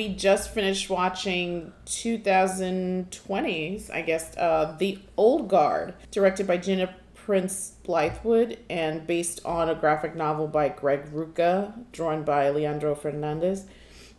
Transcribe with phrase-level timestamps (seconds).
[0.00, 7.74] we just finished watching 2020's, I guess, uh, The Old Guard, directed by Gina Prince
[7.84, 13.66] Blythewood and based on a graphic novel by Greg Rucka, drawn by Leandro Fernandez.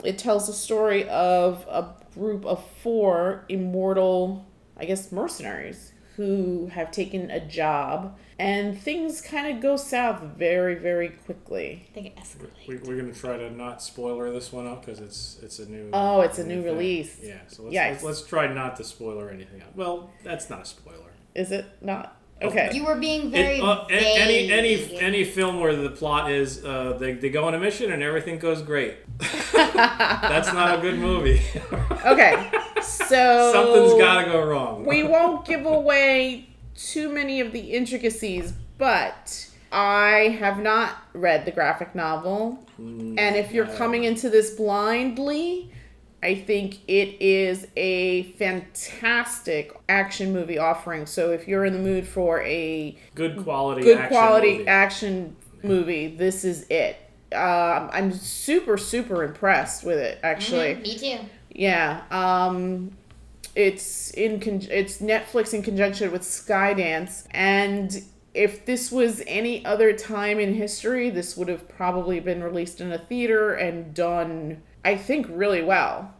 [0.04, 4.46] It tells the story of a group of four immortal,
[4.78, 10.76] I guess, mercenaries who have taken a job, and things kind of go south very,
[10.76, 11.86] very quickly.
[11.90, 12.68] I think it escalates.
[12.68, 15.90] We, we're gonna try to not spoiler this one up because it's it's a new.
[15.94, 16.72] Oh, it's a new thing.
[16.74, 17.20] release.
[17.24, 17.90] Yeah, so let's, Yikes.
[17.92, 19.62] let's let's try not to spoiler anything.
[19.62, 19.76] Up.
[19.76, 21.12] Well, that's not a spoiler.
[21.34, 22.18] Is it not?
[22.42, 22.72] Okay.
[22.74, 24.18] You were being very It- uh, vague.
[24.20, 27.92] any any any film where the plot is uh, they, they go on a mission
[27.92, 28.96] and everything goes great.
[29.54, 31.40] That's not a good movie.
[32.06, 32.52] Okay.
[32.84, 34.86] So Something's got to go wrong.
[34.86, 41.52] we won't give away too many of the intricacies, but I have not read the
[41.52, 42.66] graphic novel.
[42.80, 45.72] Mm, And if you're coming into this blindly,
[46.24, 51.06] I think it is a fantastic action movie offering.
[51.06, 54.68] So if you're in the mood for a good quality, good action quality movie.
[54.68, 56.96] action movie, this is it.
[57.34, 60.76] Um, I'm super super impressed with it actually.
[60.76, 61.20] Mhm, me too.
[61.54, 62.02] Yeah.
[62.12, 62.92] Um
[63.56, 68.02] it's in con- it's Netflix in conjunction with Skydance and
[68.34, 72.90] if this was any other time in history, this would have probably been released in
[72.94, 76.14] a theater and done I think really well.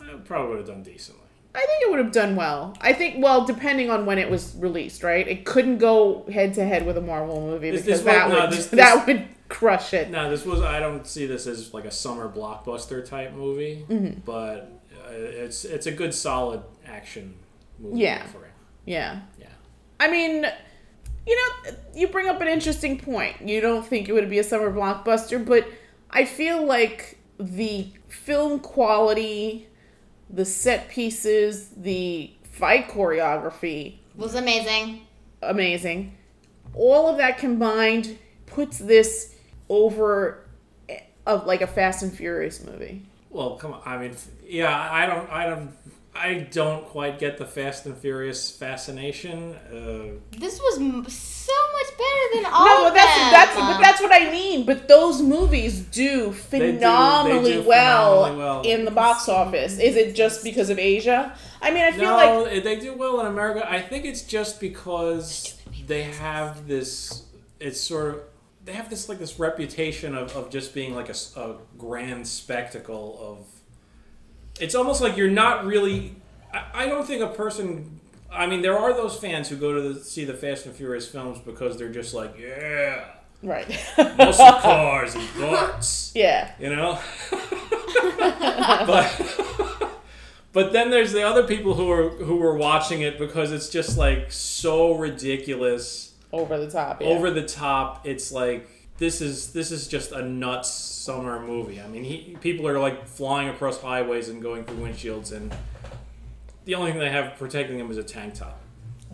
[0.00, 1.20] I probably would have done decently.
[1.52, 2.76] I think it would have done well.
[2.80, 5.26] I think well, depending on when it was released, right?
[5.26, 8.38] It couldn't go head to head with a Marvel movie This- because this that was-
[8.38, 10.08] no, this- that would crush it.
[10.10, 10.62] No, this was.
[10.62, 14.20] I don't see this as like a summer blockbuster type movie, Mm-hmm.
[14.24, 17.34] but uh, it's it's a good solid action
[17.78, 18.00] movie.
[18.00, 18.22] Yeah.
[18.24, 18.52] offering.
[18.86, 19.20] Yeah.
[19.38, 19.46] Yeah.
[19.98, 20.46] I mean,
[21.26, 23.42] you know, you bring up an interesting point.
[23.46, 25.66] You don't think it would be a summer blockbuster, but
[26.10, 29.68] I feel like the film quality,
[30.30, 35.02] the set pieces, the fight choreography, Was amazing.
[35.42, 36.16] amazing.
[36.74, 39.34] All of that combined puts this
[39.70, 40.44] over
[41.26, 43.02] of like a Fast and Furious movie.
[43.30, 43.80] Well, come on.
[43.86, 44.14] I mean,
[44.46, 44.76] yeah.
[44.92, 45.30] I don't.
[45.30, 45.70] I don't.
[46.12, 49.54] I don't quite get the Fast and Furious fascination.
[49.72, 53.30] Uh, This was m- so much better than all no, of but that's them.
[53.30, 54.66] that's but that's what I mean.
[54.66, 58.62] But those movies do do- phenomenally, they do well, phenomenally well.
[58.62, 59.78] in the box office.
[59.78, 61.32] Is it just because of Asia?
[61.62, 63.70] I mean, I feel no, like they do well in America.
[63.70, 65.54] I think it's just because
[65.86, 67.22] they have this.
[67.60, 68.20] It's sort of
[68.70, 73.46] they have this like this reputation of, of just being like a grand spectacle of.
[74.62, 76.14] It's almost like you're not really.
[76.52, 78.00] I, I don't think a person.
[78.32, 81.08] I mean, there are those fans who go to the, see the Fast and Furious
[81.08, 83.06] films because they're just like, yeah,
[83.42, 83.68] right.
[84.16, 86.12] muscle cars and butts.
[86.14, 87.00] yeah, you know
[88.86, 89.90] but
[90.52, 93.96] but then there's the other people who are who are watching it because it's just
[93.98, 97.00] like so ridiculous over the top.
[97.00, 97.08] Yeah.
[97.08, 98.68] over the top it's like
[98.98, 103.06] this is this is just a nuts summer movie i mean he, people are like
[103.06, 105.54] flying across highways and going through windshields and
[106.66, 108.60] the only thing they have protecting them is a tank top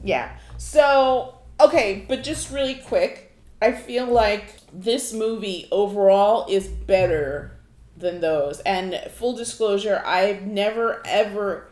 [0.05, 0.37] Yeah.
[0.59, 7.57] So, okay, but just really quick, I feel like this movie overall is better
[7.97, 8.61] than those.
[8.61, 11.69] And full disclosure, I've never ever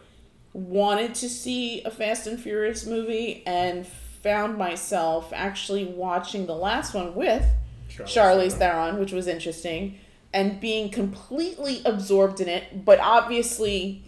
[0.55, 3.87] wanted to see a Fast and Furious movie and
[4.25, 7.45] found myself actually watching the last one with
[7.91, 9.99] Charlize Theron, which was interesting,
[10.33, 12.87] and being completely absorbed in it.
[12.87, 14.03] But obviously,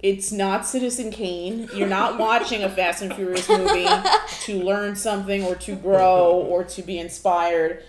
[0.00, 1.68] it's not Citizen Kane.
[1.76, 3.86] You're not watching a Fast and Furious movie
[4.40, 7.84] to learn something or to grow or to be inspired.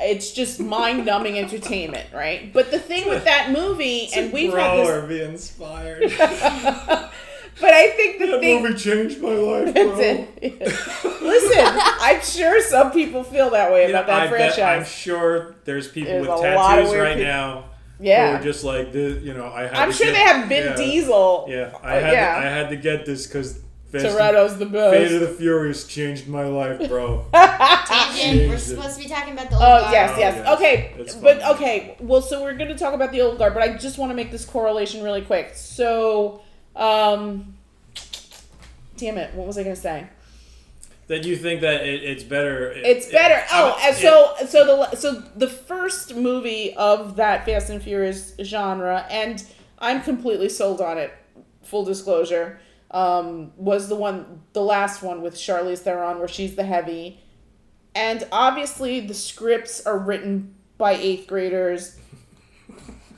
[0.00, 2.52] It's just mind numbing entertainment, right?
[2.52, 6.02] But the thing with that movie, and we've had grow this, or be inspired
[7.60, 8.62] but I think the that thing.
[8.62, 9.98] movie changed my life bro.
[9.98, 10.60] it.
[11.22, 14.60] Listen, I'm sure some people feel that way You know, about that I bet, franchise.
[14.80, 17.64] I'm sure there's people There's with a lot of tattoos right peop- now
[18.00, 18.30] yeah.
[18.32, 20.48] who are just like, the, you know, I had I'm to sure get- they have
[20.48, 21.46] Vin yeah, Diesel.
[21.48, 22.34] Yeah, I Uh, had, yeah.
[22.34, 23.60] To, I had to get this because
[23.92, 24.92] Toretto's the best.
[24.92, 27.24] Fate of the Furious changed my life, bro.
[27.32, 28.50] Tangent.
[28.50, 29.92] We're supposed to be talking about the old Oh guard.
[29.92, 30.34] yes, Oh, yes.
[30.36, 30.48] yes.
[30.56, 31.96] Okay, but okay.
[32.00, 34.16] Well, so we're going to talk about the old guard, but I just want to
[34.16, 35.52] make this correlation really quick.
[35.54, 36.42] So,
[36.76, 37.54] um,
[38.96, 40.06] damn it, what was I going to say?
[41.06, 42.72] that you think that it, it's better.
[42.72, 43.44] it- It's it- better.
[43.52, 49.04] Oh, and so so the so the first movie of that Fast and Furious genre,
[49.10, 49.44] and
[49.78, 51.12] I'm completely sold on it.
[51.64, 52.58] Full disclosure,
[52.90, 57.20] um, was the one, the last one with Charlize Theron, where she's the heavy,
[57.94, 61.98] and obviously the scripts are written by eighth graders.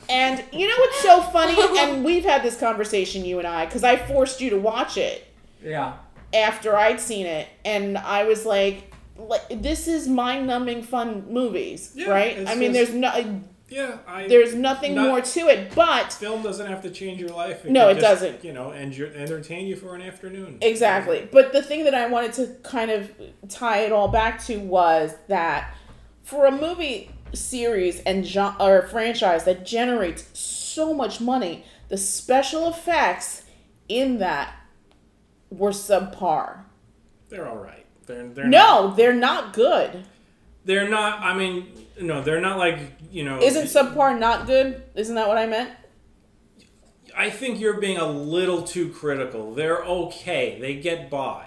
[0.08, 1.56] And you know what's so funny?
[1.79, 5.26] And we've had this conversation, you and I, because I forced you to watch it
[5.62, 5.94] Yeah.
[6.32, 12.11] after I'd seen it, and I was like, like this is mind-numbing fun movies, Yeah,
[12.11, 12.38] right?
[12.47, 13.99] I mean, just- there's no, Yeah.
[14.06, 17.64] I, there's nothing Not- more to it, but film doesn't have to change your life.
[17.64, 18.44] No, it just, doesn't.
[18.44, 20.58] You know, and entertain you for an afternoon.
[20.61, 21.29] Exactly.
[21.32, 23.11] But the thing that I wanted to kind of
[23.49, 25.75] tie it all back to was that
[26.23, 32.68] for a movie series and gen- or franchise that generates so much money, the special
[32.68, 33.44] effects
[33.88, 34.54] in that
[35.50, 36.64] were subpar.
[37.28, 37.86] They're all right.
[38.06, 40.04] They're they're No, they're not good.
[40.64, 41.20] they're not.
[41.22, 42.78] I mean, no, they're not like
[43.10, 43.40] you know.
[43.40, 44.82] Isn't subpar not good?
[44.94, 45.70] Isn't that what I meant?
[47.16, 49.54] I think you're being a little too critical.
[49.54, 50.58] They're okay.
[50.60, 51.46] They get by,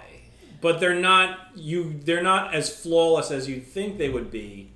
[0.60, 2.00] but they're not you.
[2.04, 4.69] They're not as flawless as you think they would be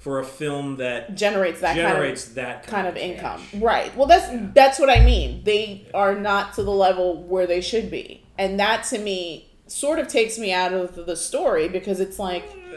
[0.00, 3.40] for a film that Generates that generates kind of that kind of income.
[3.50, 3.60] cash.
[3.60, 3.96] Right.
[3.96, 5.42] Well, that's that's what I mean.
[5.44, 8.22] They are not to the level where they should be.
[8.38, 12.44] And that to me sort of takes me out of the story because it's like
[12.72, 12.76] Uh,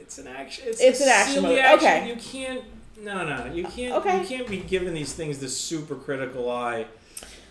[0.00, 0.64] It's an action.
[0.66, 1.58] It's, It's an action movie.
[1.60, 1.88] action.
[1.88, 2.08] Okay.
[2.08, 2.64] You can't.
[3.00, 3.94] No, no, you can't.
[3.96, 4.20] Okay.
[4.22, 6.86] You can't be giving these things the super critical eye.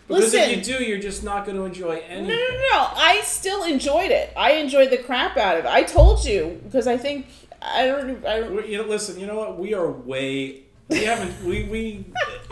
[0.08, 0.50] Because Listen.
[0.52, 2.28] if you do, you're just not going to enjoy anything.
[2.28, 2.88] no, no, no.
[2.96, 4.32] I still enjoyed it.
[4.38, 5.68] I enjoyed the crap out of it.
[5.72, 7.26] I told you because I think
[7.62, 8.26] I don't.
[8.26, 9.20] I don't You know, listen.
[9.20, 9.58] You know what?
[9.60, 10.64] We are way.
[10.88, 11.44] We haven't.
[11.44, 12.06] We we.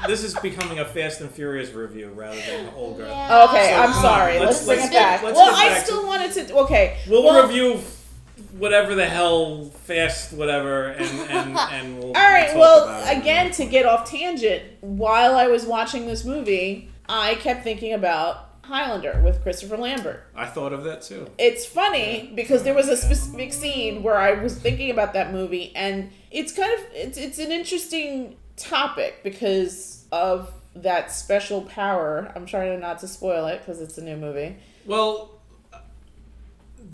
[0.08, 3.08] This is becoming a Fast and Furious review rather than old girl.
[3.08, 3.28] Yeah.
[3.30, 4.40] Oh, okay, So, I'm come on, sorry.
[4.40, 5.24] let's- Let's, bring let's it back.
[5.24, 6.56] let's well, get I still to- wanted to.
[6.58, 7.80] Okay, We'll well, review
[8.58, 12.08] whatever the hell fast whatever and and and we'll.
[12.08, 12.56] All right.
[12.56, 16.90] we'll talk Well, about again, to get off tangent, while I was watching this movie,
[17.08, 20.24] I kept thinking about Highlander with Christopher Lambert.
[20.36, 21.30] I thought of that too.
[21.38, 25.76] It's funny because there was a specific scene where I was thinking about that movie,
[25.76, 32.32] and it's kind of it's it's an interesting topic because of that special power.
[32.36, 34.56] I'm trying not to spoil it because it's a new movie.
[34.86, 35.42] Well,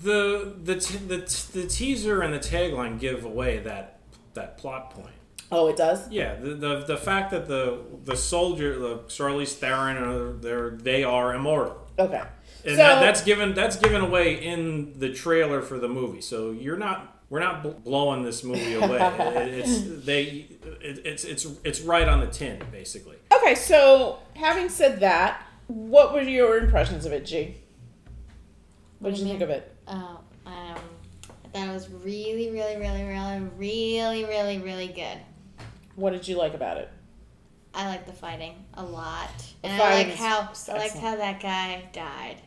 [0.01, 3.99] the the t- the t- the teaser and the tagline give away that
[4.33, 5.13] that plot point.
[5.51, 6.09] Oh, it does.
[6.11, 11.03] Yeah, the the, the fact that the the soldier, the Charlize Theron, are they're they
[11.03, 12.21] are immortal, Okay.
[12.65, 16.21] and So- that, that's given that's given away in the trailer for the movie.
[16.21, 18.99] So you're not we're not bl- blowing this movie away.
[19.19, 20.47] It- it's they
[20.81, 23.17] it, it's it's it's right on the tin basically.
[23.35, 23.55] Okay.
[23.55, 27.55] So having said that, what were your impressions of it, G?
[28.99, 29.75] What did you think of it?
[29.87, 30.75] Oh, um,
[31.45, 35.17] I thought it was really, really, really, really, really, really, really good.
[35.99, 36.89] What did you like about it?
[37.73, 39.29] I like the fighting a lot,
[39.61, 40.79] The and I like how I excellent.
[40.79, 42.37] liked how that guy died.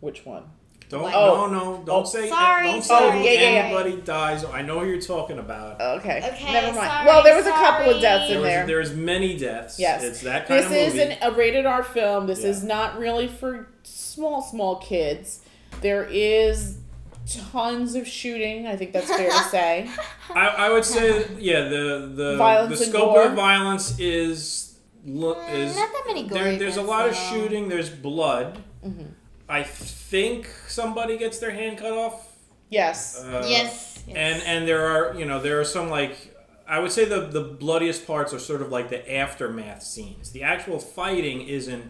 [0.00, 0.44] Which one?
[0.88, 1.46] Don't Like- no oh.
[1.46, 2.04] no don't Oh.
[2.04, 3.18] say Sorry, don't say sorry.
[3.18, 3.46] Oh, yeah, yeah, yeah.
[3.64, 4.44] anybody dies.
[4.44, 5.80] I know who you're talking about.
[5.80, 6.18] Okay.
[6.26, 6.90] Okay, Never mind.
[6.90, 8.66] sorry, well, there was a couple of deaths There in was, there.
[8.66, 9.78] there's many deaths.
[9.78, 10.02] Yes.
[10.04, 12.26] It's that kind This of is an, a rated R film.
[12.26, 12.50] This Yeah.
[12.50, 15.40] is not really for small, small kids.
[15.80, 16.78] There is
[17.26, 18.66] tons of shooting.
[18.66, 19.88] I think that's fair to say.
[20.34, 25.54] I, I would say, yeah, the the Violence the scope of violence is lo- Mm,
[25.54, 27.68] is not that many there, there's a bits, lot of shooting.
[27.68, 28.58] There's blood.
[28.84, 29.06] Mm-hmm.
[29.48, 32.28] I think somebody gets their hand cut off.
[32.70, 33.22] Yes.
[33.22, 34.16] Uh, yes, yes.
[34.16, 36.34] And and there are you know there are some like
[36.66, 40.30] I would say the the bloodiest parts are sort of like the aftermath scenes.
[40.32, 41.84] The actual fighting isn't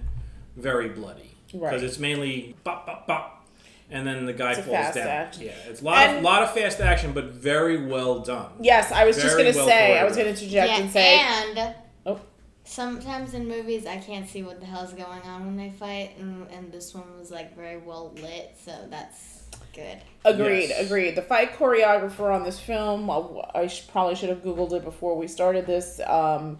[0.56, 1.82] very bloody because Right.
[1.82, 3.41] it's mainly bop bop bop,
[3.92, 5.06] and then the guy It's falls down.
[5.06, 5.44] action.
[5.44, 8.50] Yeah, it's a lot of lot of fast action, but very well done.
[8.60, 9.98] Yes, I was just gonna well say.
[9.98, 11.18] I was gonna interject yeah, and say.
[11.18, 11.74] and
[12.06, 12.20] Oh.
[12.64, 16.48] sometimes in movies I can't see what the hell's going on when they fight, and,
[16.50, 19.42] and this one was like very well lit, so that's
[19.74, 19.98] good.
[20.24, 20.86] Agreed, Yes.
[20.86, 21.14] agreed.
[21.16, 23.22] The fight choreographer on this film, I,
[23.54, 26.00] I sh- probably should have Googled it before we started this.
[26.06, 26.58] Um,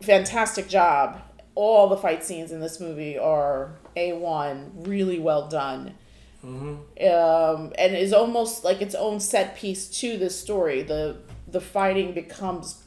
[0.00, 1.20] fantastic job.
[1.54, 5.94] All the fight scenes in this movie are A1, really well done.
[6.42, 10.82] Hmm Um, and is almost like its own set piece to this story.
[10.82, 11.18] The
[11.48, 12.82] the fighting becomes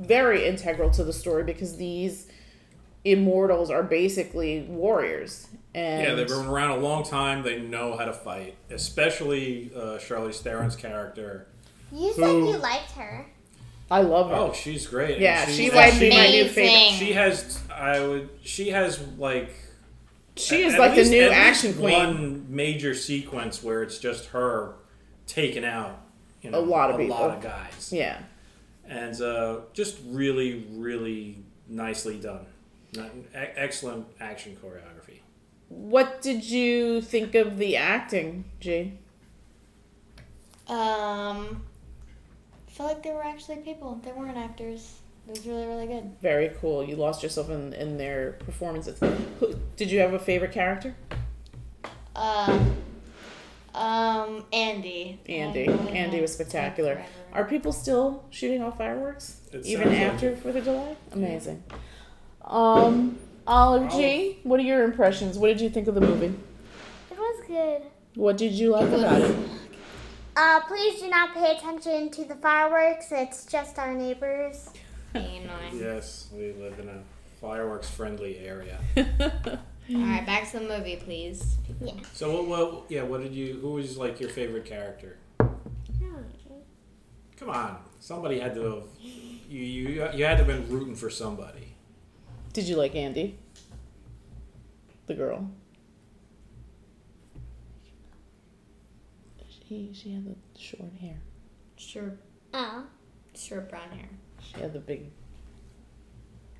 [0.00, 2.28] very integral to the story because these
[3.04, 5.48] immortals are basically warriors.
[5.74, 7.42] And Yeah, they've been around a long time.
[7.42, 11.46] They know how to fight, especially uh, Charlize Theron's character.
[11.92, 13.26] You said Who- you liked her.
[13.90, 14.36] I love her.
[14.36, 15.18] Oh, she's great.
[15.18, 16.52] Yeah, she's- she and might be my new Amazing.
[16.54, 16.98] favorite.
[16.98, 18.28] She has, I would.
[18.42, 19.50] She has like.
[20.38, 21.92] She is at like the least- new at action queen.
[21.92, 24.74] One major sequence where it's just her
[25.26, 26.00] taking out,
[26.42, 28.18] you know, A lot of a lot of guys, Yeah.
[28.86, 32.46] and uh, just really, really nicely done.
[32.94, 35.18] Not, e- excellent action choreography.
[35.68, 38.94] What did you think of the acting, G?
[40.66, 41.62] Um,
[42.66, 44.00] I feel like they were actually people.
[44.02, 45.00] They weren't actors.
[45.28, 46.10] It was really, really good.
[46.22, 46.82] Very cool.
[46.82, 48.98] You lost yourself in, in their performances.
[49.40, 50.94] Who, did you have a favorite character?
[52.16, 52.76] Um,
[53.74, 55.20] um, Andy.
[55.28, 55.68] Andy.
[55.68, 57.04] I Andy was spectacular.
[57.34, 60.38] Are people still shooting off fireworks It even sounds like after it.
[60.38, 60.96] Fourth of July?
[61.12, 61.62] Amazing.
[62.42, 65.36] Um, Olive G, what are your impressions?
[65.36, 66.34] What did you think of the movie?
[67.10, 67.82] It was good.
[68.14, 69.36] What did you like about it?
[70.34, 73.12] Uh, please do not pay attention to the fireworks.
[73.12, 74.70] It's just our neighbors.
[75.12, 75.78] Being annoying.
[75.78, 77.02] Yes, we live in a
[77.40, 78.78] fireworks friendly area.
[78.96, 79.02] All
[79.96, 81.56] right, back to the movie, please.
[81.80, 81.92] Yeah.
[82.12, 82.84] So what, what?
[82.90, 83.54] Yeah, what did you?
[83.60, 85.16] Who was like your favorite character?
[87.38, 88.62] Come on, somebody had to.
[88.62, 91.74] Have, you you you had to have been rooting for somebody.
[92.52, 93.38] Did you like Andy?
[95.06, 95.48] The girl.
[99.68, 101.16] She she had the short hair.
[101.76, 102.18] Short,
[102.52, 102.84] Oh,
[103.36, 104.08] short brown hair.
[104.40, 105.10] She had the big.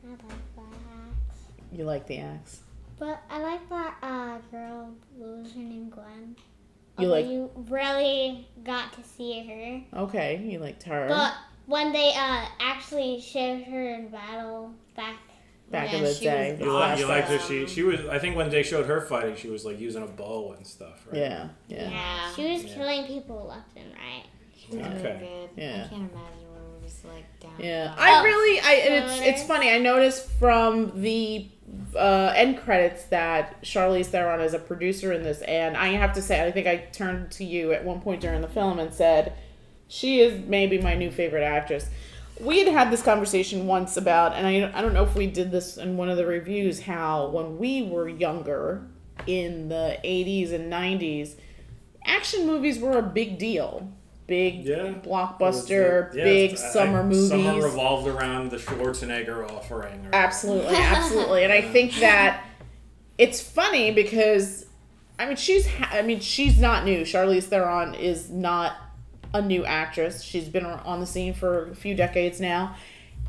[0.05, 0.19] I like
[0.57, 1.77] that.
[1.77, 2.61] You like the axe.
[2.99, 4.91] But I like that uh, girl.
[5.17, 5.91] What was her name?
[5.91, 6.37] Gwen.
[6.99, 9.47] You like- You really got to see
[9.93, 10.01] her.
[10.01, 11.07] Okay, you liked her.
[11.09, 11.35] But
[11.67, 15.17] when they uh, actually showed her in battle back,
[15.71, 16.51] Back Yeah, in the she day.
[16.53, 17.39] was You, last like, you liked her.
[17.41, 18.01] She she was.
[18.07, 21.07] I think when they showed her fighting, she was like using a bow and stuff.
[21.07, 21.19] Right?
[21.21, 21.91] Yeah, yeah.
[21.91, 22.35] Yeah.
[22.35, 22.75] she was Yeah.
[22.75, 24.25] killing people left and right.
[24.57, 25.03] She was Okay.
[25.03, 25.51] really good.
[25.63, 25.85] Yeah.
[25.85, 26.48] I can't imagine what it
[26.89, 27.53] was like down.
[27.59, 27.95] Yeah.
[27.97, 29.71] I Oh, really, I and it's it's funny.
[29.71, 31.49] I noticed from the
[31.95, 36.23] uh, end credits that Charlize Theron is a producer in this, and I have to
[36.23, 39.35] say, I think I turned to you at one point during the film and said,
[39.87, 41.89] "She is maybe my new favorite actress."
[42.41, 45.51] We had had this conversation once about, and I I don't know if we did
[45.51, 48.87] this in one of the reviews, how when we were younger
[49.27, 51.35] in the '80s and '90s,
[52.05, 53.93] action movies were a big deal.
[54.29, 54.93] Big Yeah.
[55.05, 57.29] blockbuster, Yeah, big I- summer I- movies.
[57.31, 60.07] Summer revolved around the Schwarzenegger offering.
[60.07, 61.45] Or, Absolutely, absolutely.
[61.45, 62.45] and I think that
[63.17, 64.67] it's funny because
[65.19, 67.01] I mean she's ha- I mean she's not new.
[67.03, 68.77] Charlize Theron is not
[69.35, 70.23] a new actress.
[70.23, 72.77] She's been on the scene for a few decades now.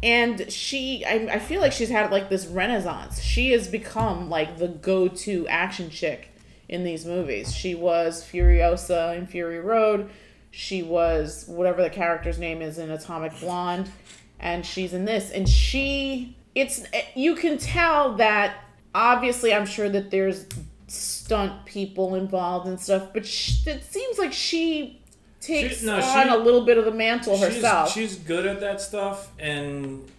[0.04, 3.22] And she I, I feel like she's had like this renaissance.
[3.22, 6.28] She has become like the go-to action chick
[6.68, 7.54] in these movies.
[7.54, 10.10] She was Furiosa in Fury Road.
[10.52, 13.92] She was whatever the character's name is in Atomic Blonde
[14.40, 18.56] and she's in this and she it's you can tell that
[18.96, 20.46] obviously i'm sure that there's
[20.88, 25.02] stunt people involved and stuff but sh- it seems like she
[25.42, 28.46] takes She- no, on she- a little bit of the mantle she's, herself She's good
[28.46, 30.10] at that stuff, and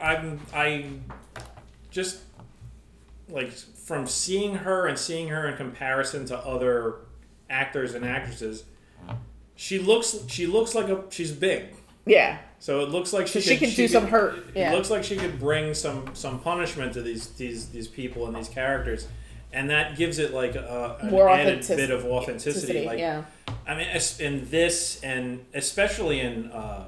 [0.00, 0.86] I'm I
[1.90, 2.20] just
[3.28, 6.96] like from seeing her and seeing her in comparison to other
[7.50, 8.64] actors and actresses.
[9.56, 11.66] She looks she looks like a she's big.
[12.06, 14.72] yeah So it looks like she, she could, can do some hurt, It yeah.
[14.72, 18.48] looks like she could bring some some punishment to these these these people and these
[18.48, 19.06] characters,
[19.52, 22.84] and that gives it like a, an More added authentic- bit of authenticity.
[22.86, 23.24] Like yeah
[23.66, 23.86] I mean,
[24.20, 26.84] in this and especially in uh,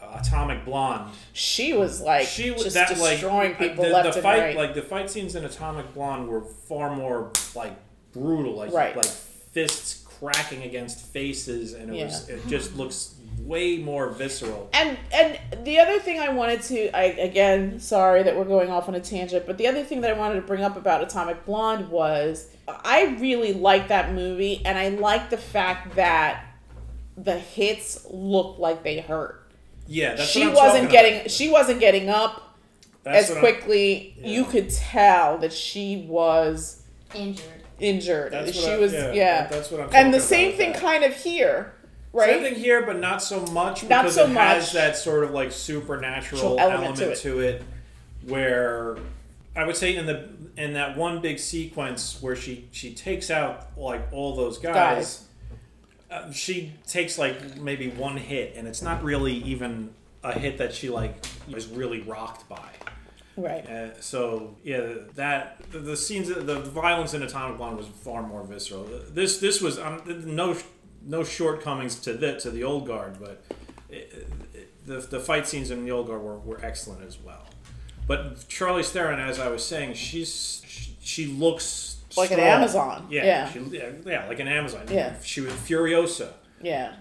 [0.00, 4.08] Atomic Blonde, she was like she was just that like destroying uh, people the, left
[4.10, 7.72] the and fight right like the fight scenes in Atomic Blonde were far more like
[8.12, 8.94] brutal, like Right.
[8.96, 14.70] like fists cracking against faces, and it was it just looks way more visceral.
[14.72, 18.88] and and the other thing I wanted to I again sorry that we're going off
[18.88, 21.44] on a tangent, but the other thing that I wanted to bring up about Atomic
[21.44, 26.44] Blonde was I really like that movie and I like the fact that
[27.16, 29.40] the hits looked like they hurt.
[29.86, 31.30] Yeah, that's she what I'm wasn't getting about.
[31.30, 32.56] she wasn't getting up
[33.02, 34.14] That's as quickly.
[34.18, 34.28] yeah.
[34.28, 36.82] You could tell that she was
[37.14, 37.44] Injured.
[37.80, 38.32] Injured.
[38.32, 39.40] That's she I- was yeah, yeah.
[39.42, 40.80] that- that's what I'm and the same thing that.
[40.80, 41.72] kind of here,
[42.12, 42.30] right?
[42.30, 44.72] Same thing here, but not so much Not because so it has much.
[44.74, 47.62] that sort of like supernatural Element element, to to, it.
[48.26, 48.96] where
[49.56, 53.76] I would say in the in that one big sequence where she she takes out
[53.76, 55.20] like all those guys, Guys.
[56.10, 59.90] Uh, she takes like maybe one hit, and it's not really even
[60.22, 61.16] a hit that she like
[61.48, 62.68] is really rocked by.
[63.36, 63.66] Right.
[63.68, 68.22] Uh, so yeah, that the, the scenes, the, the violence in Atomic Blonde was far
[68.22, 68.88] more visceral.
[69.10, 70.56] This this was um, no
[71.02, 73.42] no shortcomings to the to the old guard, but
[73.90, 77.44] it, it, the the fight scenes in the old guard were, were excellent as well.
[78.06, 82.40] But Charlie Theron, as I was saying, she's she, she looks Like an.
[82.40, 83.06] Amazon.
[83.10, 83.50] Yeah, Yeah.
[83.50, 84.86] She, yeah, yeah, like an Amazon.
[84.90, 85.14] Yeah.
[85.22, 86.28] she was Furiosa.
[86.62, 86.94] Yeah.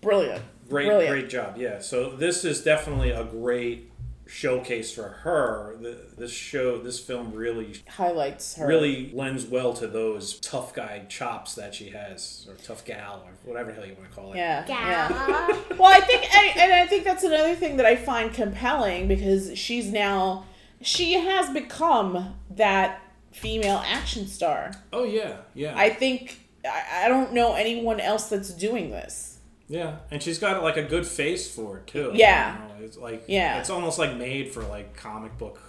[0.00, 0.42] Brilliant.
[0.68, 1.10] Great, Brilliant.
[1.10, 1.56] great job.
[1.56, 1.80] Yeah.
[1.80, 3.90] So this is definitely a great
[4.28, 5.74] showcase for her.
[5.80, 8.66] The, this show, this film really, Highlights her.
[8.66, 13.32] really lends well to those tough guy chops that she has, or tough gal, or
[13.44, 14.36] whatever the hell you want to call it.
[14.36, 14.64] Yeah.
[14.68, 15.08] Yeah.
[15.08, 15.64] Gal.
[15.78, 19.56] Well, I think, and, and I think that's another thing that I find compelling because
[19.58, 20.44] she's now,
[20.82, 23.00] she has become that
[23.32, 24.72] female action star.
[24.92, 29.38] Oh yeah, yeah, I think I, I don't know anyone else that's doing this.
[29.68, 29.98] yeah.
[30.10, 32.10] And she's got like a good face for it too.
[32.14, 32.56] Yeah.
[32.80, 33.58] It's like Yeah.
[33.60, 35.60] it's almost like made for like comic book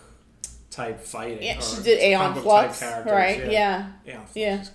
[0.72, 1.44] type fighting.
[1.44, 3.52] Yeah, she did Aeon comic book type Flux, characters, right?
[3.52, 3.92] Yeah.
[4.06, 4.64] yeah, Yeah.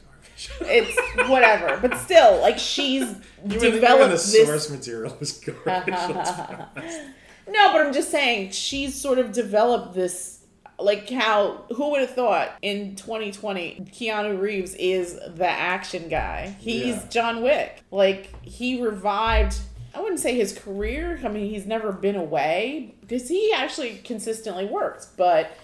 [0.62, 3.05] It's whatever, but still, like she's
[3.47, 4.45] developed the this.
[4.47, 5.95] source material is garbage.
[5.95, 7.00] let's be honest.
[7.49, 10.41] No, but I'm just saying she's sort of developed this.
[10.76, 16.57] Like how who would have thought in 2020 Keanu Reeves is the action guy.
[16.59, 17.09] He's Yeah.
[17.11, 17.85] John Wick.
[17.93, 19.57] Like he revived
[19.94, 21.20] I wouldn't say his career.
[21.24, 25.56] I mean, he's never been away because he actually consistently works, but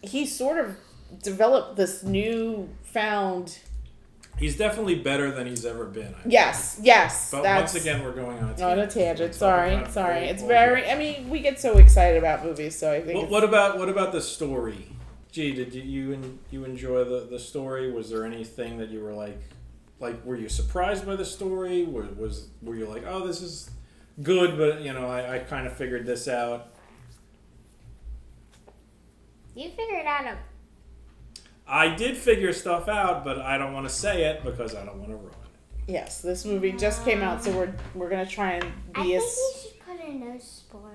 [0.00, 0.76] he sort of
[1.22, 3.58] developed this new found
[4.38, 6.08] He's definitely better than he's ever been.
[6.08, 6.32] I think.
[6.32, 7.30] Yes, yes.
[7.30, 8.92] But once again, we're going on a on a tangent.
[8.92, 9.34] tangent.
[9.34, 10.24] Sorry, sorry.
[10.24, 10.90] It's very.
[10.90, 13.20] I mean, we get so excited about movies, so I think.
[13.20, 14.88] What, what about what about the story?
[15.30, 17.92] Gee, did you you, you enjoy the, the story?
[17.92, 19.38] Was there anything that you were like,
[20.02, 21.84] like were you surprised by the story?
[21.84, 23.70] Was was were you like, oh, this is
[24.22, 26.68] good, but you know, I, I kind of figured this out.
[29.54, 30.38] You figured out a.
[31.66, 34.98] I did figure stuff out, but I don't want to say it because I don't
[34.98, 35.92] want to ruin it.
[35.92, 39.08] yes, this movie just came out, so we're we're gonna try and be I be
[39.10, 39.36] think as.
[39.36, 40.92] you should put in no spoilers.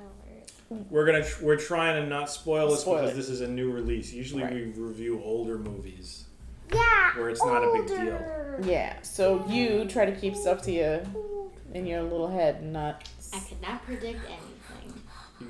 [0.89, 3.15] We're gonna we're trying to not spoil this Spoil because it.
[3.15, 4.12] this is a new release.
[4.12, 4.53] Usually Right.
[4.53, 6.25] we review older movies.
[6.73, 7.17] Yeah.
[7.17, 8.21] Where it's not a big deal.
[8.63, 13.08] Yeah, so you try to keep stuff to you in your little head, and not.
[13.34, 15.01] I could not predict anything.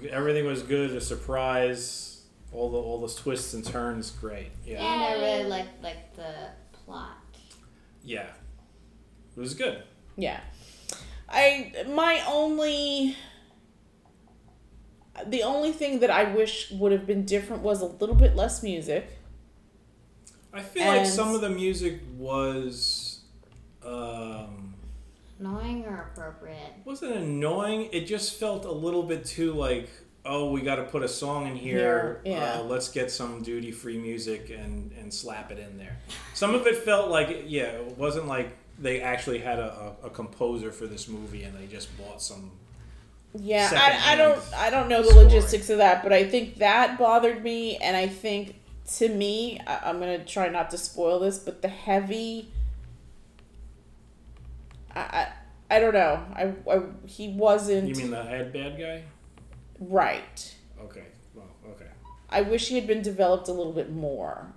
[0.01, 0.91] You, everything was good.
[0.91, 2.23] A surprise.
[2.53, 4.47] All the all those twists and turns, great.
[4.65, 5.47] Yeah, And I really Yay.
[5.47, 6.33] liked like the
[6.71, 7.17] plot.
[8.03, 8.27] yeah,
[9.35, 9.83] it was good.
[10.15, 10.39] Yeah,
[11.29, 13.15] I my only.
[15.25, 18.61] The only thing that I wish would have been different was a little bit less
[18.61, 19.16] music.
[20.57, 23.21] I feel like some of the music was
[23.85, 24.73] um,
[25.39, 26.73] Annoying or appropriate?
[26.83, 27.89] wasn't annoying.
[27.91, 29.89] It just felt a little bit too like,
[30.25, 31.77] oh, we got to put a song in here.
[31.77, 32.59] Here, yeah.
[32.59, 35.97] Uh, let's get some duty free music and and slap it in there.
[36.33, 40.09] Some of it felt like, yeah, it wasn't like they actually had a, a, a
[40.09, 42.51] composer for this movie and they just bought some.
[43.39, 45.27] Yeah, I, I don't I don't know the scoring.
[45.27, 48.55] logistics of that, but I think that bothered me, and I think
[48.95, 52.51] to me, I, I'm gonna try not to spoil this, but the heavy.
[54.95, 54.99] I
[55.69, 56.23] I, I don't know.
[56.33, 59.03] I, I he wasn't You mean the head bad guy?
[59.79, 60.55] right.
[60.81, 61.03] Okay.
[61.33, 61.87] Well, okay.
[62.29, 64.53] I wish he had been developed a little bit more,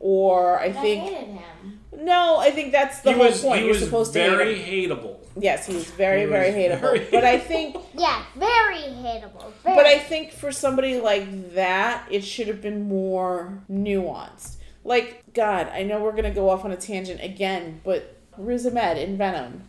[0.00, 1.80] or I I think hated him.
[1.98, 2.38] no.
[2.38, 3.58] I think that's the he whole was point.
[3.60, 4.96] he You're was supposed very to hate him.
[4.98, 5.16] hateable.
[5.38, 6.80] Yes, he was very He was very hateable.
[6.80, 9.52] very But I think Yeah, very hateable.
[9.62, 9.76] Very.
[9.76, 14.56] But I think for somebody like that, it should have been more nuanced.
[14.82, 18.96] Like, God, I know we're gonna go off on a tangent again, but Riz Ahmed
[18.98, 19.64] in Venom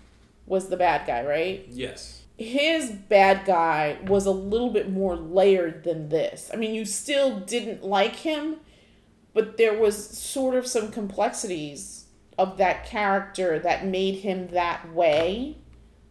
[0.47, 1.65] was the bad guy, right?
[1.69, 2.23] Yes.
[2.37, 6.49] His bad guy was a little bit more layered than this.
[6.51, 8.55] I mean, you still didn't like him,
[9.33, 12.05] but there was sort of some complexities
[12.37, 15.57] of that character that made him that way.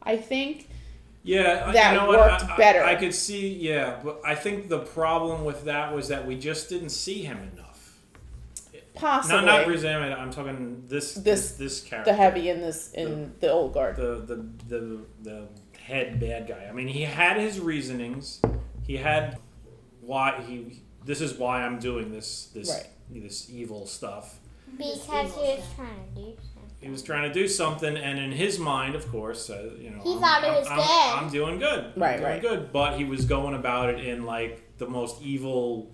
[0.03, 0.69] I think.
[1.23, 2.83] Yeah, that you know worked I- I- better.
[2.83, 6.71] I, could see, yeah, but I think the problem with that was that we just
[6.71, 7.67] didn't see him enough.
[8.95, 9.37] Possibly.
[9.37, 10.13] Not not Riz Ahmed.
[10.13, 12.11] I'm talking this This- this this character.
[12.13, 13.97] the heavy in this in the old guard.
[13.97, 16.67] the the the the head bad guy.
[16.69, 18.41] I mean, he had his reasonings.
[18.87, 19.39] He had
[20.01, 20.83] why he.
[21.05, 22.87] This is why I'm doing this this Right.
[23.15, 24.39] This evil stuff.
[24.77, 25.77] because he was stuff.
[25.77, 26.71] trying to do something.
[26.81, 30.01] He was trying to do something, and in his mind, of course, uh, you know,
[30.03, 31.25] He I'm, thought it I'm- was I'm, good.
[31.25, 31.93] I'm doing good.
[31.97, 32.41] I'm Right, doing right.
[32.41, 35.91] Good, but he was going about it in like the most evil,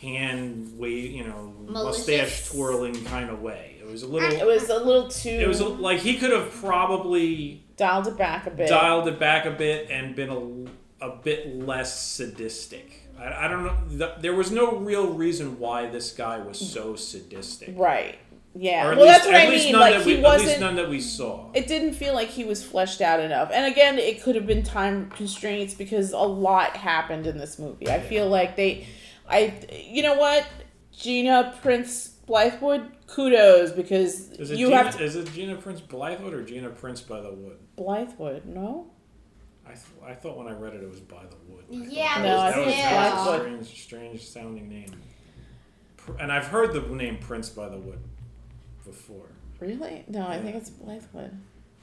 [0.00, 3.76] hand wave, you know, mustache twirling kind of way.
[3.80, 4.28] It was a little.
[4.30, 4.48] It little.
[4.54, 5.28] was a little too.
[5.28, 8.68] It was a, like he could have probably dialed it back a bit.
[8.68, 10.30] dialed it back a bit and been
[11.00, 13.02] a, a bit less sadistic.
[13.20, 13.76] I, I don't know.
[13.88, 17.74] The, there was no real reason why this guy was so sadistic.
[17.76, 18.18] Right.
[18.54, 18.84] Yeah.
[18.88, 19.74] Well, least, that's what I mean.
[19.74, 21.50] Like he we, At least none that we saw.
[21.54, 23.50] It didn't feel like he was fleshed out enough.
[23.52, 27.88] And again, it could have been time constraints because a lot happened in this movie.
[27.88, 28.86] I feel like they,
[29.28, 30.46] I, you know what,
[30.92, 35.80] Gina Prince Blythewood, kudos because Is it, you Gina, have to is it Gina Prince
[35.80, 37.58] Blythewood or Gina Prince by the Wood?
[37.78, 38.44] Blythewood.
[38.46, 38.89] No.
[39.66, 41.64] I, th- I thought when I read it, it was by the wood.
[41.70, 44.68] I thought Yeah, that No, was, that was, it's that was a strange, strange sounding
[44.68, 44.92] name.
[46.18, 48.00] And I've heard the name Prince by the Wood
[48.84, 49.26] before.
[49.60, 50.04] Really?
[50.08, 51.36] No, I think it's Blythewood.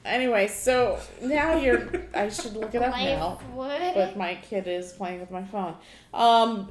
[0.04, 1.88] Anyway, so now you're.
[2.14, 3.38] I should look it up now.
[3.56, 3.94] Lifewood.
[3.94, 5.76] but my kid is playing with my phone.
[6.12, 6.70] Um,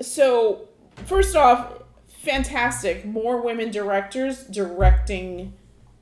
[0.00, 0.68] so
[1.06, 3.04] first off, fantastic.
[3.04, 5.54] More women directors directing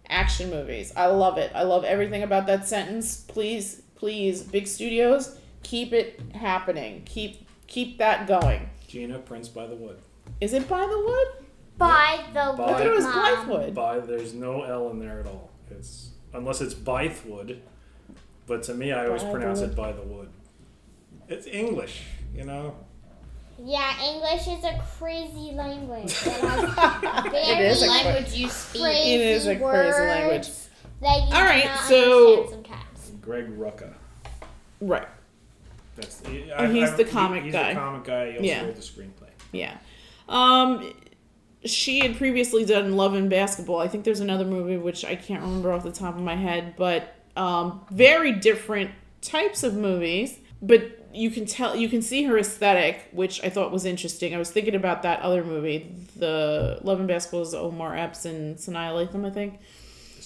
[0.08, 0.92] action movies.
[0.96, 1.52] I love it.
[1.54, 3.16] I love everything about that sentence.
[3.22, 7.02] Please, please, big studios, keep it happening.
[7.04, 8.68] Keep keep that going.
[8.86, 9.98] Gina Prince by the Wood.
[10.40, 11.46] Is it by the wood?
[11.78, 13.46] By the By- I thought it was Mom.
[13.48, 13.74] Blythewood.
[13.74, 15.50] By there's no L in there at all.
[15.70, 17.58] It's unless it's Bythewood,
[18.46, 19.70] but to me, I always By the pronounce Wood.
[19.70, 20.28] it by the wood.
[21.28, 22.02] It's English,
[22.34, 22.76] you know.
[23.58, 26.12] Yeah, English is a crazy language.
[26.26, 28.82] It has It is a The cra- language you speak.
[28.82, 30.48] crazy It is a crazy language.
[31.00, 32.85] That you All do right, not so- understand sometimes.
[33.26, 33.92] Greg Rucka.
[34.80, 35.06] Right.
[35.96, 37.66] That's And he's the comic he's guy.
[37.68, 38.26] He's the comic guy.
[38.30, 38.64] He also Yeah.
[38.64, 39.28] wrote the screenplay.
[39.52, 39.76] Yeah.
[40.28, 40.92] Um
[41.64, 43.80] she had previously done Love and Basketball.
[43.80, 46.74] I think there's another movie which I can't remember off the top of my head,
[46.76, 52.38] but um very different types of movies, but you can tell you can see her
[52.38, 54.34] aesthetic, which I thought was interesting.
[54.34, 58.56] I was thinking about that other movie, the Love and Basketball is Omar Epps and
[58.56, 59.58] Sanaa Lathan, I think.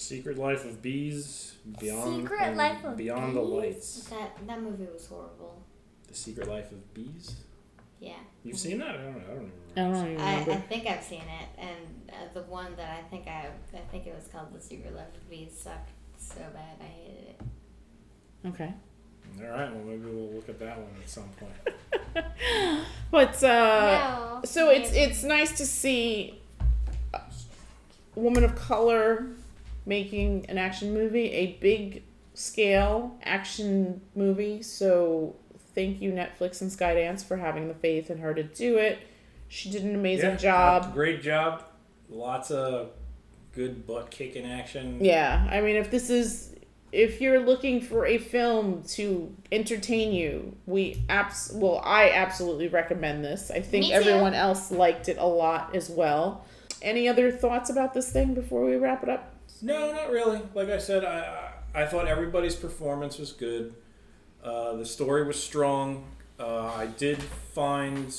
[0.01, 1.53] The Secret Life of Bees.
[1.79, 4.05] Beyond Secret and Life of Beyond the Lights.
[4.05, 5.61] That that movie was horrible.
[6.07, 7.35] The Secret Life of Bees.
[7.99, 8.15] Yeah.
[8.43, 8.95] You've seen that?
[8.95, 9.23] I don't know.
[9.31, 10.39] I don't I don't even I.
[10.39, 14.07] I think I've seen it, and uh, the one that I think I I think
[14.07, 17.41] it was called The Secret Life of Bees sucked so bad I hated it.
[18.47, 18.73] okay.
[19.39, 19.71] All right.
[19.71, 22.25] Well, maybe we'll look at that one at some point.
[23.11, 24.41] But uh no.
[24.45, 26.41] so it's it's nice to see
[27.13, 27.21] a
[28.15, 29.27] woman of color
[29.85, 34.61] making an action movie, a big scale action movie.
[34.61, 35.35] So
[35.75, 38.99] thank you Netflix and Skydance for having the faith in her to do it.
[39.47, 40.93] She did an amazing Yeah, job.
[40.93, 41.63] Great job.
[42.09, 42.91] Lots of
[43.53, 45.03] good butt kicking action.
[45.03, 46.55] Yeah, I mean if this is
[46.91, 53.23] if you're looking for a film to entertain you, we abs well I absolutely recommend
[53.23, 53.51] this.
[53.51, 56.45] I think everyone else liked it a lot as well.
[56.81, 59.33] Any other thoughts about this thing before we wrap it up?
[59.61, 60.41] No, not really.
[60.55, 63.75] Like I said, I I, I thought everybody's performance was good.
[64.43, 66.05] Uh, the story was strong.
[66.39, 68.13] Uh, I did find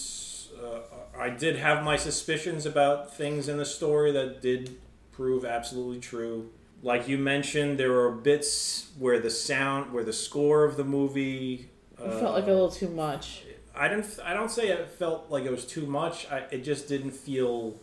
[0.62, 0.80] uh,
[1.18, 4.76] I did have my suspicions about things in the story that did
[5.10, 6.50] prove absolutely true.
[6.82, 11.68] Like you mentioned, there were bits where the sound, where the score of the movie.
[11.98, 13.44] It felt like a little too much.
[13.74, 14.18] I didn't.
[14.24, 16.30] I don't say it felt like it was too much.
[16.30, 17.76] I, it just didn't feel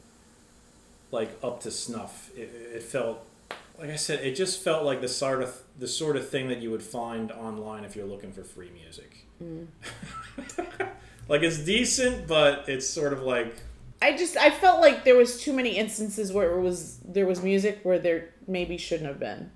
[1.11, 2.29] like up to snuff.
[2.35, 3.25] It, it felt,
[3.79, 6.59] like I said, it just felt like the sort of the sort of thing that
[6.59, 9.25] you would find online if you're looking for free music.
[11.27, 13.55] like it's decent, but it's sort of like
[14.01, 17.41] I just I felt like there was too many instances where it was there was
[17.43, 19.51] music where there maybe shouldn't have been.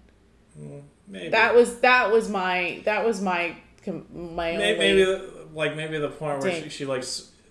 [0.60, 5.76] mm, maybe That was that was my that was my my maybe, maybe the- like
[5.76, 7.04] maybe the point where she, she like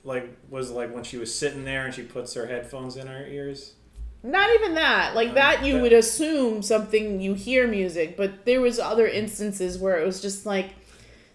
[0.04, 3.24] like was like when she was sitting there and she puts her headphones in her
[3.26, 3.74] ears.
[4.22, 5.14] Not even that.
[5.14, 9.98] Like that you would assume something you hear music, but there was other instances where
[10.00, 10.70] it was just like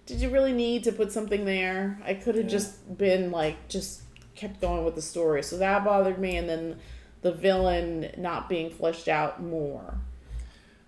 [0.06, 2.00] did you really need to put something there?
[2.06, 2.50] I could have Yeah.
[2.52, 4.04] just been like just
[4.36, 5.44] kept going with the story.
[5.44, 6.78] So that bothered me and then
[7.24, 9.96] the villain not being fleshed out more.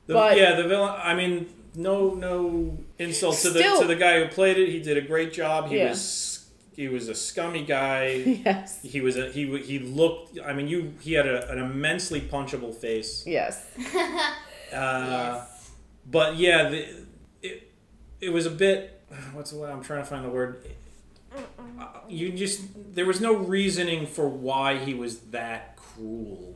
[0.08, 0.94] The, But- yeah, the villain.
[1.04, 4.70] I mean, no, no insult to the to the guy who played it.
[4.70, 5.68] He did a great job.
[5.70, 5.90] He Yeah.
[5.90, 6.39] was
[6.80, 8.06] he was a scummy guy.
[8.46, 8.82] yes.
[8.82, 10.40] he was a he he looked.
[10.40, 13.26] I mean, you he had a, an immensely punchable face.
[13.28, 13.66] Yes.
[14.72, 15.72] Uh, yes.
[16.06, 16.86] But yeah, the,
[17.42, 17.72] it
[18.22, 19.02] it was a bit.
[19.34, 19.72] What's the word?
[19.72, 20.64] I'm trying to find the word.
[21.36, 22.62] Uh, You just
[22.94, 26.56] there was no reasoning for why he was that cruel.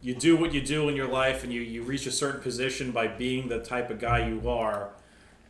[0.00, 2.92] You do what you do in your life, and you you reach a certain position
[2.92, 4.90] by being the type of guy you are.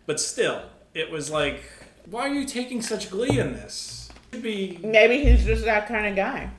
[0.06, 0.62] But still,
[0.94, 1.60] it was like,
[2.06, 3.97] why are you taking such glee in this?
[4.42, 6.50] Be, Maybe he's just that kind of guy.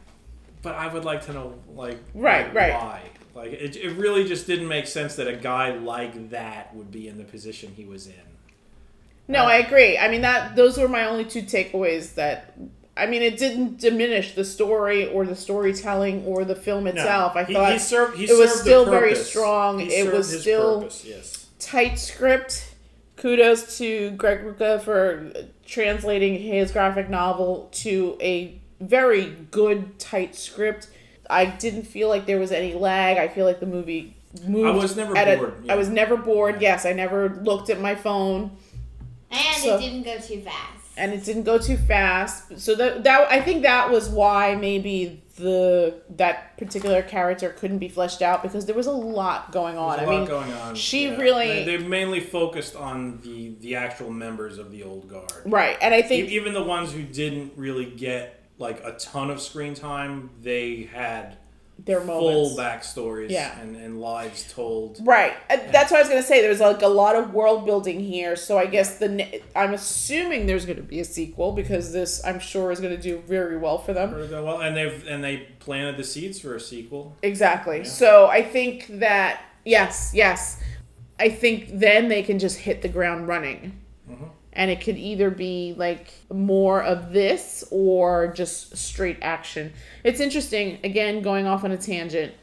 [0.61, 2.73] but I would like to know, like, Right, like, right.
[2.73, 3.01] why.
[3.35, 7.07] Like, it, it really just didn't make sense that a guy like that would be
[7.07, 8.13] in the position he was in.
[9.27, 9.97] No, I agree.
[9.97, 12.55] I mean that those were my only two takeaways that
[12.97, 17.35] I mean it didn't diminish the story or the storytelling or the film No, itself.
[17.35, 19.79] I thought he served, he it was still very strong.
[19.79, 21.45] He It was still- purpose, yes.
[21.59, 22.68] tight script.
[23.19, 25.31] Kudos to Greg Rucka for
[25.65, 30.87] translating his graphic novel to a very good tight script.
[31.29, 33.17] I didn't feel like there was any lag.
[33.17, 34.15] I feel like the movie
[34.47, 34.67] moved.
[34.67, 35.73] I was never at a- bored, yeah.
[35.73, 36.61] I was never bored.
[36.61, 38.51] Yes, I never looked at my phone.
[39.29, 40.78] And So- it didn't go too fast.
[40.99, 42.59] And it didn't go too fast.
[42.59, 47.87] So that that I think that was why maybe the that particular character couldn't be
[47.87, 49.99] fleshed out because there was a lot going on.
[49.99, 50.75] I lot mean, going on.
[50.75, 51.17] she yeah.
[51.17, 55.31] really- They, they mainly focused on the the actual members of the old guard.
[55.45, 59.41] right, and I think Even the ones who didn't really get like a ton of
[59.41, 61.37] screen time, they had
[61.85, 63.57] their full backstories Yeah.
[63.59, 64.99] and, and lives told.
[65.05, 65.33] Right.
[65.49, 66.41] Uh, That's what I was going to say.
[66.41, 68.35] There's like a lot of world building here.
[68.35, 72.39] So I guess the I'm assuming there's going to be a sequel because this I'm
[72.39, 74.11] sure is going to do very well for them.
[74.31, 77.15] Well, and they've and they planted the seeds for a sequel.
[77.23, 77.79] Exactly.
[77.79, 77.83] Yeah.
[77.85, 80.61] So I think that yes, yes.
[81.19, 83.79] I think then they can just hit the ground running.
[84.09, 84.29] Mhm.
[84.59, 89.71] And it could either be like more of this or just straight action.
[90.03, 92.33] It's interesting, again, going off on a tangent.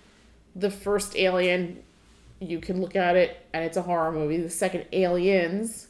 [0.54, 1.82] The first Alien,
[2.40, 4.38] you can look at it and it's a horror movie.
[4.38, 5.88] The second Aliens,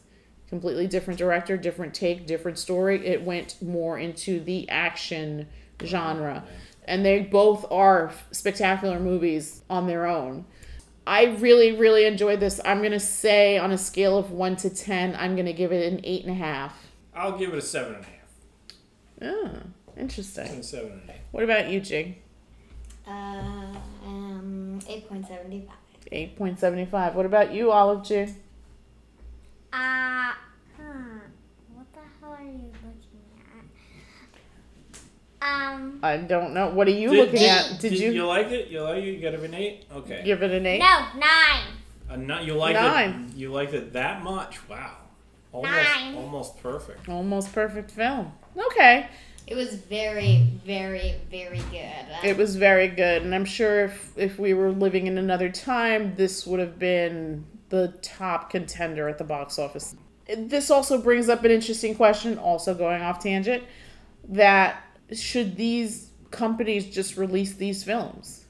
[0.49, 3.07] completely different director, different take, different story.
[3.07, 5.47] It went more into the action
[5.85, 6.43] genre.
[6.89, 10.45] And they both are spectacular movies on their own.
[11.07, 12.61] I really, really enjoyed this.
[12.65, 16.01] I'm gonna say on a scale of one to ten, I'm gonna give it an
[16.03, 16.89] eight and a half.
[17.15, 18.15] I'll give it a seven and a half.
[19.23, 19.53] Oh,
[19.97, 20.49] interesting.
[20.49, 21.21] And seven and a half.
[21.31, 22.19] What about you, Jig?
[23.07, 23.11] Uh,
[24.05, 25.69] um, 8.75.
[26.13, 27.17] Eight point seventy five.
[27.17, 28.29] What about you, Olive Jig?
[29.73, 30.33] Uh,
[30.77, 31.19] hmm.
[31.75, 33.23] What the hell are you looking
[35.36, 35.36] at?
[35.47, 36.71] Um, I don't know.
[36.71, 37.81] What are you Did- looking did- at?
[37.81, 38.69] Did, you, you like it?
[38.69, 39.15] You like it?
[39.15, 39.85] You got it an eight?
[39.95, 40.23] Okay.
[40.25, 40.79] give it an eight?
[40.79, 41.63] no, nine.
[42.09, 43.31] A ni- you liked Nine.
[43.33, 43.37] it?
[43.37, 44.67] You liked it that much?
[44.69, 44.93] Wow.
[45.53, 46.15] Almost, Nine.
[46.17, 47.09] almost perfect.
[47.09, 48.33] Almost perfect film.
[48.57, 49.09] Okay.
[49.47, 52.07] It was very, very, very good.
[52.25, 56.15] It was very good, and I'm sure if if we were living in another time,
[56.17, 59.95] this would have been the top contender at the box office.
[60.37, 63.63] This also brings up an interesting question, also going off tangent,
[64.29, 64.83] that
[65.15, 68.45] should these companies just release these films?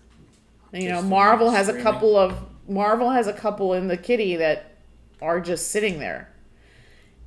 [0.73, 2.37] You know, Marvel has a couple of
[2.69, 4.75] Marvel has a couple in the kitty that
[5.23, 6.29] are just sitting there.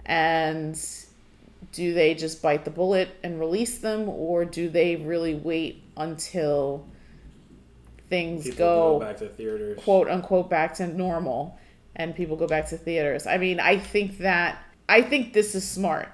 [0.06, 0.80] And
[1.72, 6.86] do they just bite the bullet and release them or do they really wait until
[8.10, 9.80] things People go, go back to theaters.
[9.80, 11.60] quote unquote back to normal
[11.96, 15.68] and people go back to theaters i mean i think that i think this is
[15.68, 16.10] smart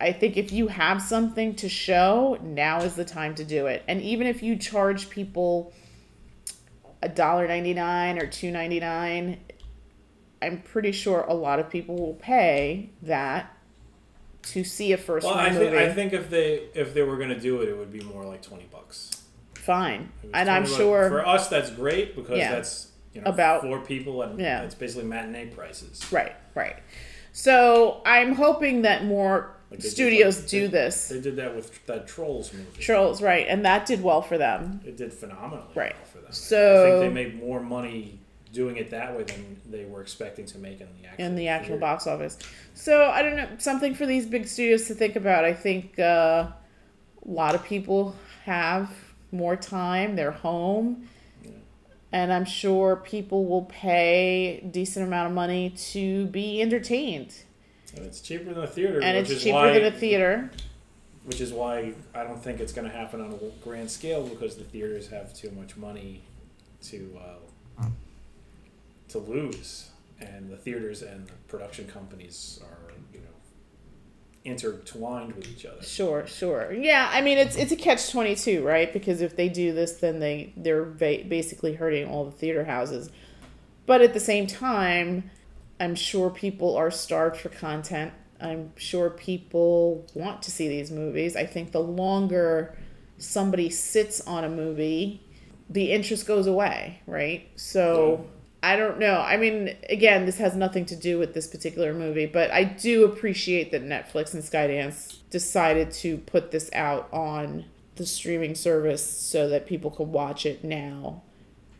[0.00, 3.82] i think if you have something to show now is the time to do it
[3.88, 5.72] and even if you charge people
[7.02, 9.38] a dollar 99 or 2.99
[10.42, 13.56] i'm pretty sure a lot of people will pay that
[14.42, 17.18] to see a first Well, I think movie I think if they if they were
[17.18, 19.10] gonna do it, it would be more like twenty bucks.
[19.54, 20.74] fine and i'm bucks.
[20.76, 22.52] sure for us that's great because Yeah.
[22.52, 24.62] that's you know About- four people and Yeah.
[24.62, 26.10] it's basically matinee prices.
[26.10, 26.76] Right, right.
[27.32, 31.08] So I'm hoping that more Like did, studios like, do they- this.
[31.08, 32.82] They did that with that Trolls movie.
[32.82, 34.80] Trolls, right, and that did well for them.
[34.84, 35.94] It did phenomenally Right.
[35.94, 36.32] well for them.
[36.32, 38.18] So- I think they made more money
[38.52, 41.46] doing it that way than they were expecting to make in the actual in the
[41.46, 41.80] actual theater.
[41.80, 42.36] box office.
[42.74, 45.44] So I don't know, something for these big studios to think about.
[45.44, 46.54] I think uh, a
[47.24, 48.90] lot of people have
[49.30, 51.08] more time; they're home,
[52.10, 57.34] and I'm sure people will pay a decent amount of money to be entertained.
[57.96, 60.50] And it's cheaper than the theater, And it's cheaper why, than a theater.
[61.24, 64.56] Which is why I don't think it's going to happen on a grand scale because
[64.56, 66.22] the theaters have too much money
[66.84, 67.84] to uh,
[69.08, 73.26] to lose, and the theaters and the production companies are you know
[74.44, 75.82] intertwined with each other.
[75.82, 76.72] Sure, sure.
[76.72, 78.90] Yeah, I mean it's it's a catch twenty two, right?
[78.90, 83.10] Because if they do this, then they they're ba- basically hurting all the theater houses.
[83.84, 85.30] But at the same time,
[85.80, 88.12] I'm sure people are starved for content.
[88.40, 91.34] I'm sure people want to see these movies.
[91.36, 92.76] I think the longer
[93.18, 95.22] somebody sits on a movie,
[95.68, 97.48] the interest goes away, right?
[97.56, 98.26] So
[98.62, 99.20] I don't know.
[99.20, 103.04] I mean, again, this has nothing to do with this particular movie, but I do
[103.04, 107.64] appreciate that Netflix and Skydance decided to put this out on
[107.96, 111.22] the streaming service so that people could watch it now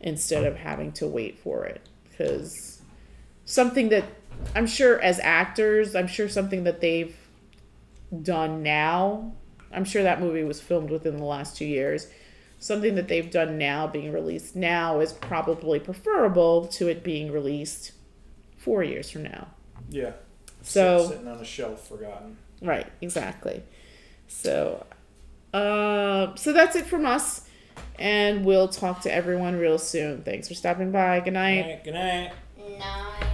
[0.00, 1.86] instead of having to wait for it.
[2.08, 2.69] Because
[3.50, 4.04] something that
[4.54, 7.16] I'm sure as actors, I'm sure something that they've
[8.22, 9.32] done now,
[9.72, 12.08] I'm sure that movie was filmed within the last two years
[12.60, 17.92] something that they've done now being released now is probably preferable to it being released
[18.58, 19.48] four years from now.
[19.88, 20.12] Yeah.
[20.62, 22.36] So- sitting on a shelf, forgotten.
[22.62, 23.62] Right, exactly.
[24.28, 24.86] So,
[25.54, 27.48] uh, so that's it from us,
[27.98, 30.22] and we'll talk to everyone real soon.
[30.22, 31.20] Thanks for stopping by.
[31.20, 31.82] Good night.
[31.82, 32.32] Good night.
[32.78, 33.29] Nine.